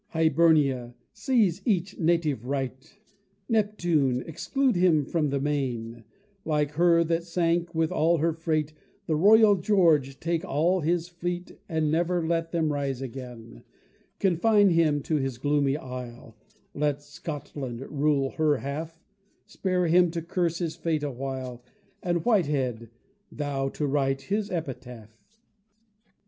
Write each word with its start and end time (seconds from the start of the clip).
Hibernia, 0.13 0.95
seize 1.13 1.61
each 1.63 1.99
native 1.99 2.43
right! 2.47 2.97
Neptune, 3.47 4.23
exclude 4.25 4.75
him 4.75 5.05
from 5.05 5.29
the 5.29 5.39
main; 5.39 6.05
Like 6.43 6.71
her 6.71 7.03
that 7.03 7.23
sunk 7.23 7.75
with 7.75 7.91
all 7.91 8.17
her 8.17 8.33
freight, 8.33 8.73
The 9.05 9.15
Royal 9.15 9.55
George, 9.57 10.19
take 10.19 10.43
all 10.43 10.79
his 10.79 11.07
fleet, 11.07 11.51
And 11.69 11.91
never 11.91 12.25
let 12.25 12.51
them 12.51 12.73
rise 12.73 12.99
again; 13.03 13.61
Confine 14.17 14.71
him 14.71 15.03
to 15.03 15.17
his 15.17 15.37
gloomy 15.37 15.77
isle, 15.77 16.35
Let 16.73 17.03
Scotland 17.03 17.81
rule 17.81 18.31
her 18.31 18.57
half, 18.57 18.99
Spare 19.45 19.85
him 19.85 20.09
to 20.09 20.23
curse 20.23 20.57
his 20.57 20.75
fate 20.75 21.03
awhile, 21.03 21.63
And 22.01 22.25
Whitehead, 22.25 22.89
thou 23.31 23.69
to 23.69 23.85
write 23.85 24.21
his 24.21 24.49
epitaph. 24.49 25.37